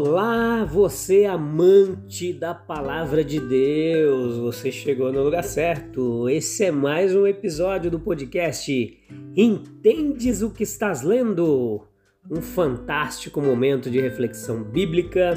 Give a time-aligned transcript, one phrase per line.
[0.00, 6.28] Olá, você amante da palavra de Deus, você chegou no lugar certo.
[6.28, 8.96] Esse é mais um episódio do podcast
[9.36, 11.84] Entendes o que estás lendo?
[12.30, 15.36] Um fantástico momento de reflexão bíblica.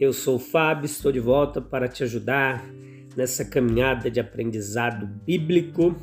[0.00, 2.64] Eu sou o Fábio, estou de volta para te ajudar
[3.14, 5.94] nessa caminhada de aprendizado bíblico.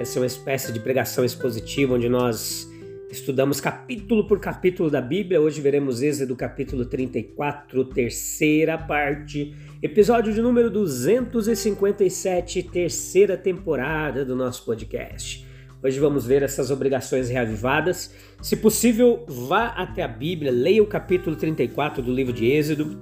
[0.00, 2.71] Essa é uma espécie de pregação expositiva onde nós
[3.12, 5.38] Estudamos capítulo por capítulo da Bíblia.
[5.38, 14.64] Hoje veremos Êxodo capítulo 34, terceira parte, episódio de número 257, terceira temporada do nosso
[14.64, 15.46] podcast.
[15.82, 18.14] Hoje vamos ver essas obrigações reavivadas.
[18.40, 22.98] Se possível, vá até a Bíblia, leia o capítulo 34 do livro de Êxodo.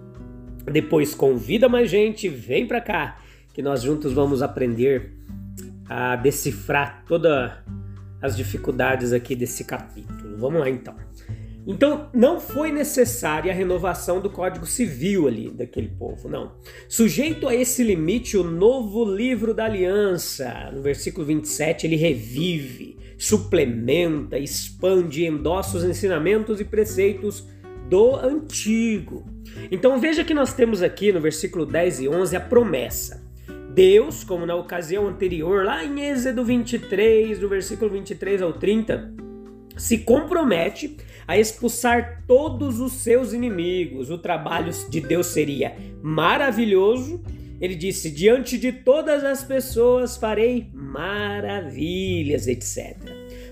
[0.65, 3.21] Depois convida mais gente, vem para cá,
[3.55, 5.13] que nós juntos vamos aprender
[5.89, 7.63] a decifrar toda
[8.21, 10.37] as dificuldades aqui desse capítulo.
[10.37, 10.95] Vamos lá então.
[11.67, 16.53] Então, não foi necessária a renovação do Código Civil ali daquele povo, não.
[16.89, 24.39] Sujeito a esse limite, o novo livro da aliança, no versículo 27, ele revive, suplementa,
[24.39, 27.47] expande endossa os ensinamentos e preceitos
[27.89, 29.27] do antigo.
[29.71, 33.30] Então, veja que nós temos aqui no versículo 10 e 11 a promessa.
[33.75, 39.15] Deus, como na ocasião anterior, lá em Êxodo 23, do versículo 23 ao 30,
[39.77, 44.11] se compromete a expulsar todos os seus inimigos.
[44.11, 47.23] O trabalho de Deus seria maravilhoso.
[47.61, 52.97] Ele disse: Diante de todas as pessoas farei maravilhas, etc.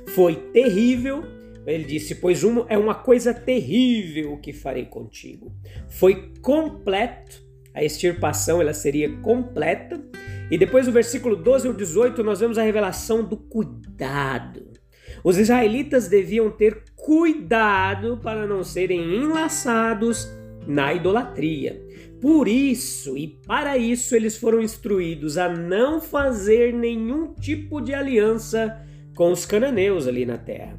[0.08, 1.22] Foi terrível.
[1.64, 5.52] Ele disse: Pois uma, é uma coisa terrível o que farei contigo.
[5.88, 7.47] Foi completo
[7.78, 10.02] a extirpação ela seria completa.
[10.50, 14.66] E depois do versículo 12 ao 18 nós vemos a revelação do cuidado.
[15.22, 20.28] Os israelitas deviam ter cuidado para não serem enlaçados
[20.66, 21.80] na idolatria.
[22.20, 28.76] Por isso e para isso eles foram instruídos a não fazer nenhum tipo de aliança
[29.14, 30.76] com os cananeus ali na terra.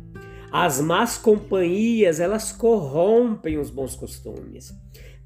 [0.51, 4.73] As más companhias, elas corrompem os bons costumes.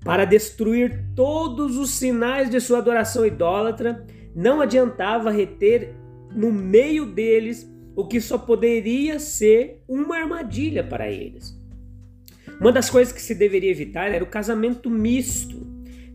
[0.03, 4.06] Para destruir todos os sinais de sua adoração idólatra,
[4.36, 5.96] não adiantava reter
[6.36, 11.58] no meio deles o que só poderia ser uma armadilha para eles.
[12.59, 15.66] Uma das coisas que se deveria evitar era o casamento misto.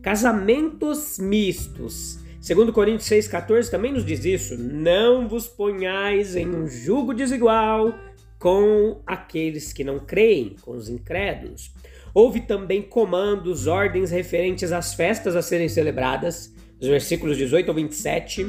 [0.01, 2.19] Casamentos mistos.
[2.39, 4.57] Segundo Coríntios 6,14 também nos diz isso.
[4.57, 7.93] Não vos ponhais em um jugo desigual
[8.37, 11.73] com aqueles que não creem, com os incrédulos.
[12.13, 18.45] Houve também comandos, ordens referentes às festas a serem celebradas, os versículos 18 ao 27,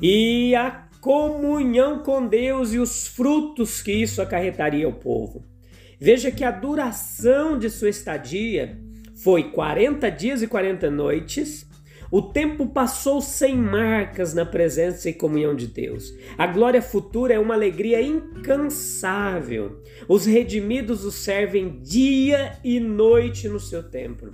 [0.00, 5.44] e a comunhão com Deus e os frutos que isso acarretaria ao povo.
[6.00, 8.78] Veja que a duração de sua estadia
[9.14, 11.66] foi 40 dias e 40 noites,
[12.14, 16.14] o tempo passou sem marcas na presença e comunhão de Deus.
[16.38, 19.82] A glória futura é uma alegria incansável.
[20.06, 24.32] Os redimidos o servem dia e noite no seu templo.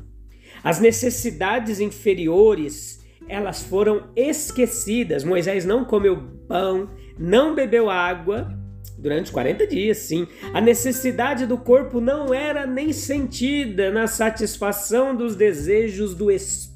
[0.62, 5.24] As necessidades inferiores, elas foram esquecidas.
[5.24, 8.54] Moisés não comeu pão, não bebeu água,
[8.98, 10.28] durante 40 dias, sim.
[10.52, 16.69] A necessidade do corpo não era nem sentida na satisfação dos desejos do espírito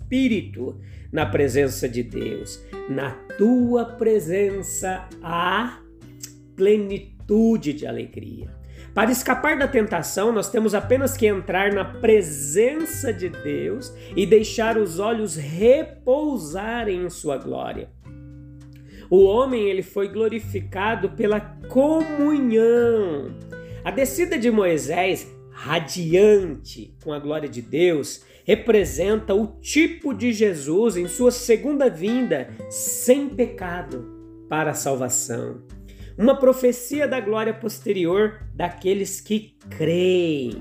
[1.13, 2.63] na presença de Deus.
[2.89, 5.79] Na tua presença há
[6.57, 8.53] plenitude de alegria.
[8.95, 14.77] Para escapar da tentação, nós temos apenas que entrar na presença de Deus e deixar
[14.77, 17.89] os olhos repousarem em sua glória.
[19.11, 23.37] O homem ele foi glorificado pela comunhão.
[23.85, 30.97] A descida de Moisés, radiante com a glória de Deus, representa o tipo de Jesus
[30.97, 35.63] em sua segunda vinda, sem pecado, para a salvação.
[36.17, 40.53] Uma profecia da glória posterior daqueles que creem.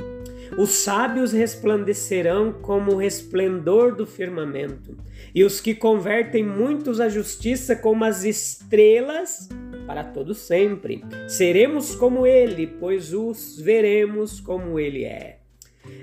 [0.58, 4.98] Os sábios resplandecerão como o resplendor do firmamento,
[5.34, 9.50] e os que convertem muitos à justiça como as estrelas
[9.86, 11.04] para todo sempre.
[11.28, 15.33] Seremos como ele, pois os veremos como ele é.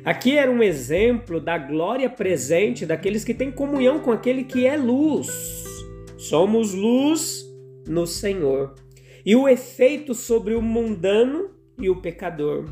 [0.04, 4.76] Aqui era um exemplo da glória presente daqueles que têm comunhão com aquele que é
[4.76, 5.28] luz.
[6.18, 7.44] Somos luz
[7.86, 8.74] no Senhor.
[9.24, 12.64] E o efeito sobre o mundano e o pecador.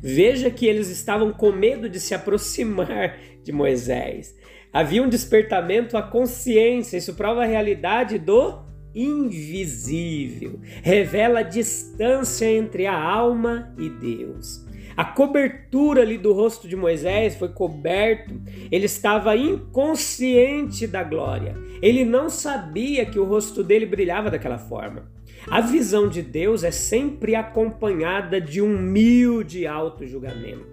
[0.00, 4.36] Veja que eles estavam com medo de se aproximar de Moisés.
[4.72, 8.62] Havia um despertamento à consciência, isso prova a realidade do
[8.94, 14.67] invisível, revela a distância entre a alma e Deus.
[14.98, 18.34] A cobertura ali do rosto de Moisés foi coberto,
[18.68, 21.54] ele estava inconsciente da glória.
[21.80, 25.08] Ele não sabia que o rosto dele brilhava daquela forma.
[25.48, 30.66] A visão de Deus é sempre acompanhada de um humilde auto-julgamento.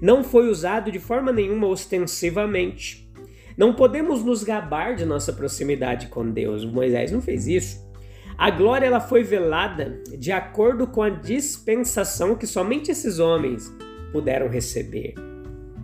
[0.00, 3.06] Não foi usado de forma nenhuma ostensivamente.
[3.54, 6.64] Não podemos nos gabar de nossa proximidade com Deus.
[6.64, 7.86] Moisés não fez isso.
[8.38, 13.68] A glória ela foi velada de acordo com a dispensação que somente esses homens
[14.12, 15.14] puderam receber.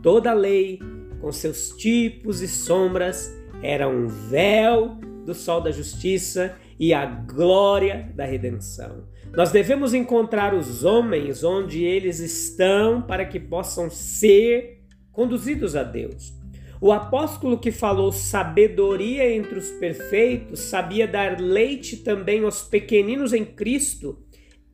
[0.00, 0.78] Toda a lei,
[1.20, 8.08] com seus tipos e sombras, era um véu do sol da justiça e a glória
[8.14, 9.08] da redenção.
[9.32, 14.80] Nós devemos encontrar os homens onde eles estão para que possam ser
[15.10, 16.32] conduzidos a Deus.
[16.80, 23.44] O apóstolo que falou sabedoria entre os perfeitos sabia dar leite também aos pequeninos em
[23.44, 24.18] Cristo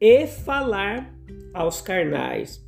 [0.00, 1.14] e falar
[1.52, 2.64] aos carnais.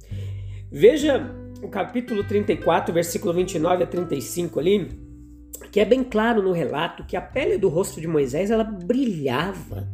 [0.70, 4.88] Veja o capítulo 34, versículo 29 a 35 ali,
[5.70, 9.88] que é bem claro no relato que a pele do rosto de Moisés ela brilhava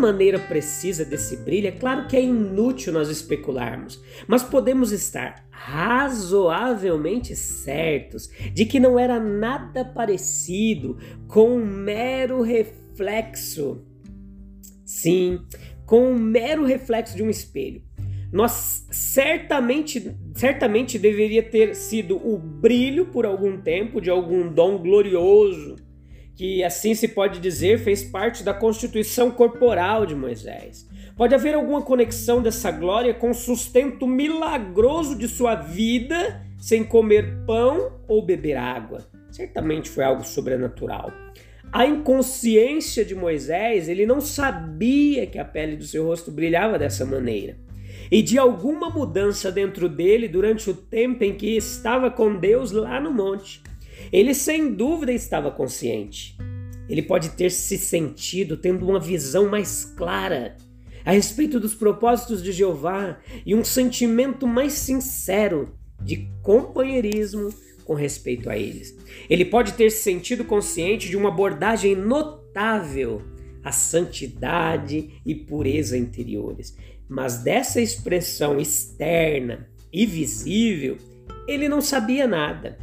[0.00, 7.36] maneira precisa desse brilho, é claro que é inútil nós especularmos, mas podemos estar razoavelmente
[7.36, 10.98] certos de que não era nada parecido
[11.28, 13.84] com um mero reflexo.
[14.84, 15.40] Sim,
[15.86, 17.82] com um mero reflexo de um espelho.
[18.32, 25.76] Nós certamente, certamente deveria ter sido o brilho por algum tempo de algum dom glorioso
[26.40, 30.88] que assim se pode dizer fez parte da constituição corporal de Moisés.
[31.14, 37.44] Pode haver alguma conexão dessa glória com o sustento milagroso de sua vida sem comer
[37.46, 39.06] pão ou beber água.
[39.30, 41.12] Certamente foi algo sobrenatural.
[41.70, 47.04] A inconsciência de Moisés, ele não sabia que a pele do seu rosto brilhava dessa
[47.04, 47.58] maneira.
[48.10, 52.98] E de alguma mudança dentro dele durante o tempo em que estava com Deus lá
[52.98, 53.62] no monte.
[54.12, 56.36] Ele sem dúvida estava consciente.
[56.88, 60.56] Ele pode ter se sentido tendo uma visão mais clara
[61.04, 67.50] a respeito dos propósitos de Jeová e um sentimento mais sincero de companheirismo
[67.84, 68.96] com respeito a eles.
[69.28, 73.22] Ele pode ter se sentido consciente de uma abordagem notável
[73.62, 76.76] à santidade e pureza interiores,
[77.08, 80.96] mas dessa expressão externa e visível,
[81.46, 82.78] ele não sabia nada.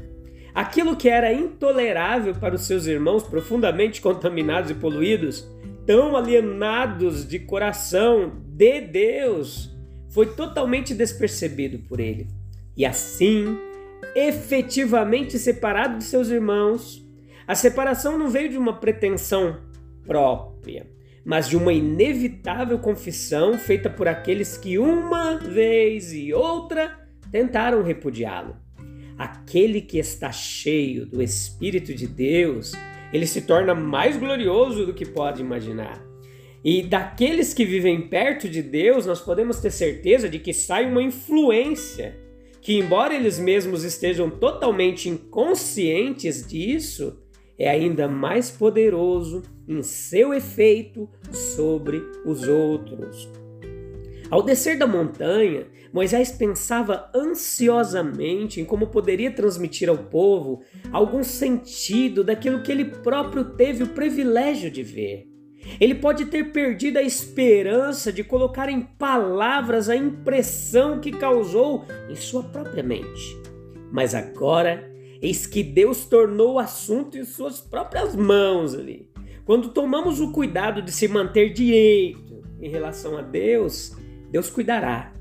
[0.57, 5.48] Aquilo que era intolerável para os seus irmãos profundamente contaminados e poluídos,
[5.86, 9.69] tão alienados de coração de Deus,
[10.09, 12.27] foi totalmente despercebido por ele.
[12.75, 13.56] E assim,
[14.15, 17.07] efetivamente separado de seus irmãos,
[17.48, 19.59] a separação não veio de uma pretensão
[20.07, 20.88] própria,
[21.24, 26.97] mas de uma inevitável confissão feita por aqueles que uma vez e outra
[27.31, 28.66] tentaram repudiá-lo.
[29.18, 32.74] Aquele que está cheio do Espírito de Deus,
[33.12, 36.06] ele se torna mais glorioso do que pode imaginar.
[36.64, 41.02] E daqueles que vivem perto de Deus, nós podemos ter certeza de que sai uma
[41.02, 42.18] influência
[42.62, 47.18] que, embora eles mesmos estejam totalmente inconscientes disso,
[47.57, 53.30] é ainda mais poderoso em seu efeito sobre os outros.
[54.30, 62.24] Ao descer da montanha, Moisés pensava ansiosamente em como poderia transmitir ao povo algum sentido
[62.24, 65.28] daquilo que ele próprio teve o privilégio de ver.
[65.80, 72.16] Ele pode ter perdido a esperança de colocar em palavras a impressão que causou em
[72.16, 73.38] sua própria mente.
[73.92, 74.92] Mas agora,
[75.22, 79.10] eis que Deus tornou o assunto em suas próprias mãos ali.
[79.46, 83.96] Quando tomamos o cuidado de se manter direito em relação a Deus,
[84.31, 85.14] Deus cuidará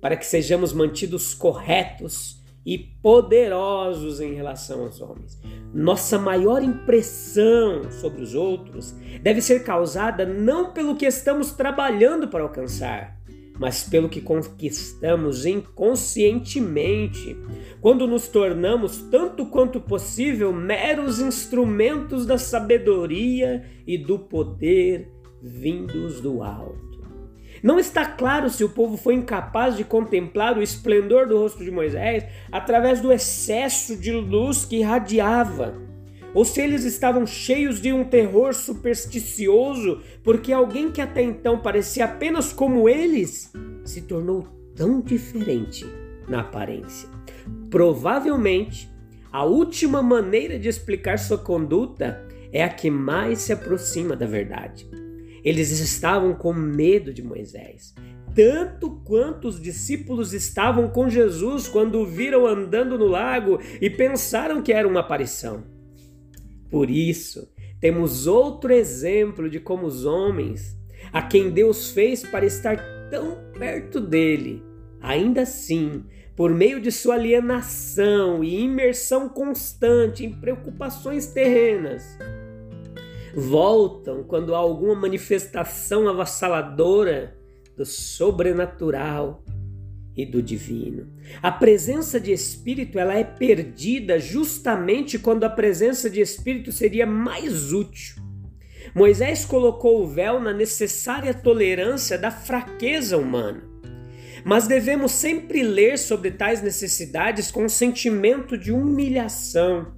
[0.00, 5.40] para que sejamos mantidos corretos e poderosos em relação aos homens.
[5.72, 12.42] Nossa maior impressão sobre os outros deve ser causada não pelo que estamos trabalhando para
[12.42, 13.18] alcançar,
[13.58, 17.36] mas pelo que conquistamos inconscientemente,
[17.80, 25.10] quando nos tornamos, tanto quanto possível, meros instrumentos da sabedoria e do poder
[25.42, 26.87] vindos do alto.
[27.62, 31.70] Não está claro se o povo foi incapaz de contemplar o esplendor do rosto de
[31.70, 35.74] Moisés através do excesso de luz que irradiava,
[36.34, 42.04] ou se eles estavam cheios de um terror supersticioso porque alguém que até então parecia
[42.04, 43.52] apenas como eles
[43.84, 44.46] se tornou
[44.76, 45.86] tão diferente
[46.28, 47.08] na aparência.
[47.70, 48.90] Provavelmente,
[49.32, 54.88] a última maneira de explicar sua conduta é a que mais se aproxima da verdade.
[55.48, 57.94] Eles estavam com medo de Moisés,
[58.34, 64.60] tanto quanto os discípulos estavam com Jesus quando o viram andando no lago e pensaram
[64.60, 65.64] que era uma aparição.
[66.70, 67.50] Por isso,
[67.80, 70.76] temos outro exemplo de como os homens,
[71.10, 72.76] a quem Deus fez para estar
[73.10, 74.62] tão perto dele,
[75.00, 76.04] ainda assim,
[76.36, 82.18] por meio de sua alienação e imersão constante em preocupações terrenas,
[83.38, 87.36] voltam quando há alguma manifestação avassaladora
[87.76, 89.44] do sobrenatural
[90.16, 91.06] e do divino.
[91.40, 97.72] A presença de espírito ela é perdida justamente quando a presença de espírito seria mais
[97.72, 98.16] útil.
[98.94, 103.62] Moisés colocou o véu na necessária tolerância da fraqueza humana.
[104.44, 109.94] Mas devemos sempre ler sobre tais necessidades com um sentimento de humilhação.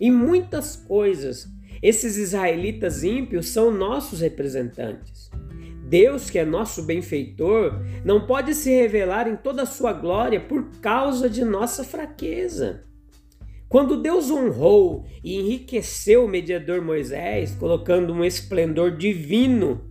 [0.00, 1.46] Em muitas coisas,
[1.84, 5.30] esses israelitas ímpios são nossos representantes.
[5.86, 10.64] Deus, que é nosso benfeitor, não pode se revelar em toda a sua glória por
[10.80, 12.84] causa de nossa fraqueza.
[13.68, 19.82] Quando Deus honrou e enriqueceu o mediador Moisés, colocando um esplendor divino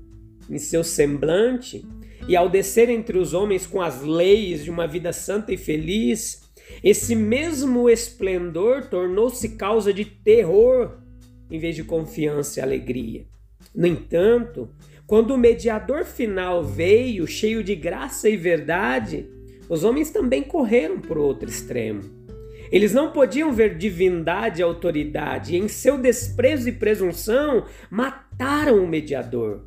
[0.49, 1.85] em seu semblante,
[2.27, 6.41] e ao descer entre os homens com as leis de uma vida santa e feliz,
[6.83, 11.02] esse mesmo esplendor tornou-se causa de terror
[11.53, 13.25] em vez de confiança e alegria.
[13.75, 14.67] No entanto,
[15.05, 19.29] quando o mediador final veio, cheio de graça e verdade,
[19.69, 22.01] os homens também correram para o outro extremo.
[22.71, 28.87] Eles não podiam ver divindade e autoridade, e em seu desprezo e presunção mataram o
[28.87, 29.61] mediador.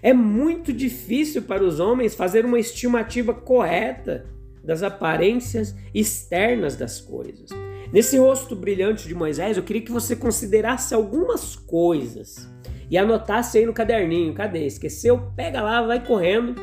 [0.00, 4.24] É muito difícil para os homens fazer uma estimativa correta
[4.62, 7.50] das aparências externas das coisas.
[7.90, 12.48] Nesse rosto brilhante de Moisés, eu queria que você considerasse algumas coisas
[12.90, 14.34] e anotasse aí no caderninho.
[14.34, 14.66] Cadê?
[14.66, 15.32] Esqueceu?
[15.34, 16.54] Pega lá, vai correndo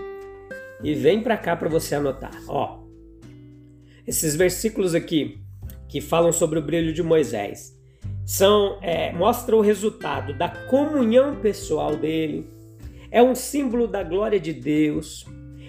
[0.84, 2.40] e vem para cá para você anotar.
[2.48, 2.84] Ó,
[4.06, 5.42] esses versículos aqui
[5.88, 7.74] que falam sobre o brilho de Moisés
[8.24, 12.48] são é, mostram o resultado da comunhão pessoal dele.
[13.10, 15.26] É um símbolo da glória de Deus.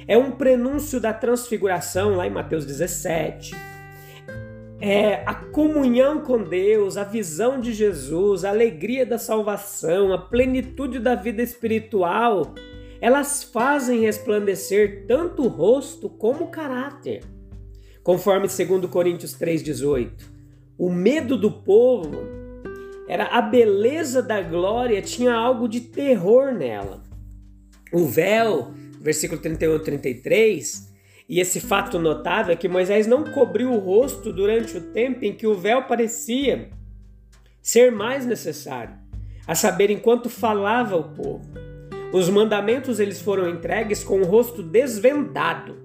[0.07, 3.57] É um prenúncio da transfiguração lá em Mateus 17
[4.89, 11.01] é, a comunhão com Deus, a visão de Jesus, a alegria da salvação, a plenitude
[11.01, 12.55] da vida espiritual,
[13.01, 17.25] elas fazem resplandecer tanto o rosto como o caráter.
[18.01, 20.09] Conforme 2 Coríntios 3,18.
[20.79, 22.23] O medo do povo
[23.09, 27.03] era a beleza da glória, tinha algo de terror nela.
[27.93, 30.93] O véu, versículo 31 e 33,
[31.29, 35.33] e esse fato notável é que Moisés não cobriu o rosto durante o tempo em
[35.33, 36.71] que o véu parecia
[37.61, 38.95] ser mais necessário,
[39.47, 41.45] a saber, enquanto falava o povo.
[42.13, 45.77] Os mandamentos eles foram entregues com o rosto desvendado.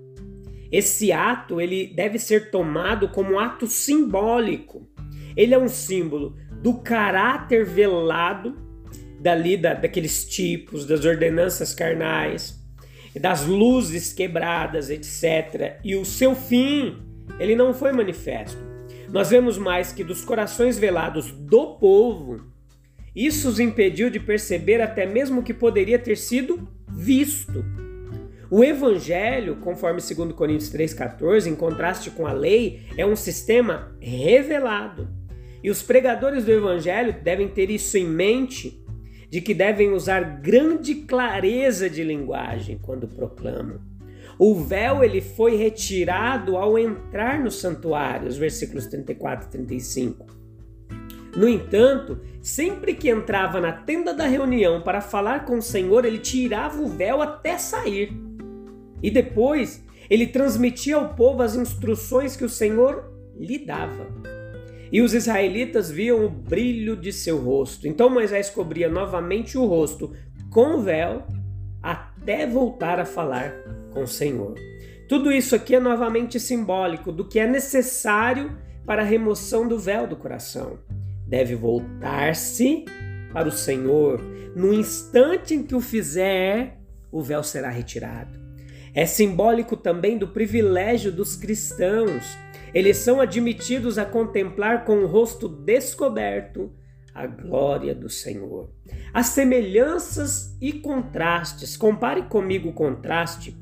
[0.72, 4.88] Esse ato ele deve ser tomado como um ato simbólico.
[5.36, 8.56] Ele é um símbolo do caráter velado
[9.20, 12.61] dali da, daqueles tipos, das ordenanças carnais,
[13.20, 15.80] das luzes quebradas, etc.
[15.84, 16.98] E o seu fim,
[17.40, 18.58] ele não foi manifesto.
[19.10, 22.52] Nós vemos mais que dos corações velados do povo,
[23.16, 27.66] isso os impediu de perceber até mesmo que poderia ter sido visto.
[28.50, 35.10] O evangelho, conforme 2 Coríntios 3,14, em contraste com a lei, é um sistema revelado.
[35.64, 38.81] E os pregadores do evangelho devem ter isso em mente
[39.32, 43.80] de que devem usar grande clareza de linguagem quando proclamam.
[44.38, 50.26] O véu ele foi retirado ao entrar no santuário, os versículos 34 e 35.
[51.38, 56.20] No entanto, sempre que entrava na tenda da reunião para falar com o Senhor, ele
[56.20, 58.12] tirava o véu até sair.
[59.02, 63.10] E depois, ele transmitia ao povo as instruções que o Senhor
[63.40, 64.41] lhe dava.
[64.92, 67.88] E os israelitas viam o brilho de seu rosto.
[67.88, 70.14] Então Moisés cobria novamente o rosto
[70.50, 71.26] com o véu
[71.82, 73.54] até voltar a falar
[73.92, 74.56] com o Senhor.
[75.08, 80.08] Tudo isso aqui é novamente simbólico do que é necessário para a remoção do véu
[80.08, 80.80] do coração.
[81.28, 82.86] Deve voltar-se
[83.32, 84.22] para o Senhor,
[84.56, 86.78] no instante em que o fizer,
[87.12, 88.40] o véu será retirado.
[88.94, 92.38] É simbólico também do privilégio dos cristãos.
[92.74, 96.74] Eles são admitidos a contemplar com o rosto descoberto
[97.14, 98.70] a glória do Senhor.
[99.14, 103.58] As semelhanças e contrastes, compare comigo o contraste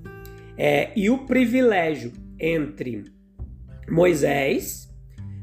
[0.57, 3.05] é, e o privilégio entre
[3.89, 4.87] Moisés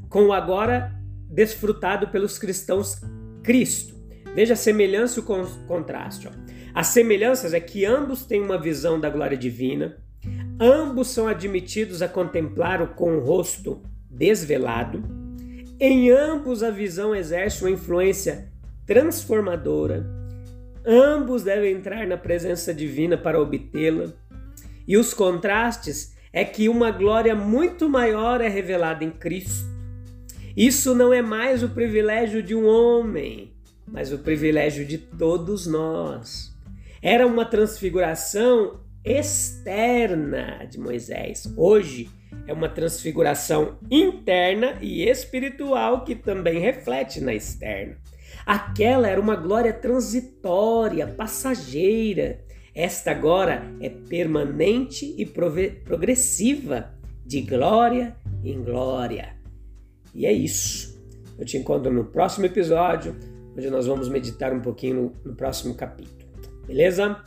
[0.09, 0.95] com o agora
[1.29, 3.01] desfrutado pelos cristãos
[3.43, 3.95] Cristo.
[4.33, 5.25] Veja a semelhança e o
[5.67, 6.27] contraste.
[6.27, 6.31] Ó.
[6.73, 9.97] As semelhanças é que ambos têm uma visão da glória divina,
[10.59, 15.03] ambos são admitidos a contemplar o com o rosto desvelado,
[15.79, 18.51] em ambos a visão exerce uma influência
[18.85, 20.05] transformadora,
[20.85, 24.11] ambos devem entrar na presença divina para obtê-la,
[24.87, 29.67] e os contrastes é que uma glória muito maior é revelada em Cristo.
[30.55, 33.53] Isso não é mais o privilégio de um homem,
[33.85, 36.55] mas o privilégio de todos nós.
[37.01, 41.51] Era uma transfiguração externa de Moisés.
[41.55, 42.09] Hoje
[42.45, 47.97] é uma transfiguração interna e espiritual que também reflete na externa.
[48.45, 52.43] Aquela era uma glória transitória, passageira.
[52.75, 56.93] Esta agora é permanente e progressiva,
[57.25, 59.35] de glória em glória.
[60.13, 61.01] E é isso.
[61.37, 63.15] Eu te encontro no próximo episódio,
[63.57, 66.17] onde nós vamos meditar um pouquinho no, no próximo capítulo.
[66.65, 67.21] Beleza?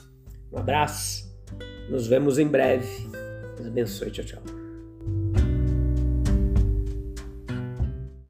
[0.53, 1.30] Um abraço.
[1.89, 2.87] Nos vemos em breve.
[3.57, 4.11] Deus abençoe.
[4.11, 4.60] Tchau, tchau.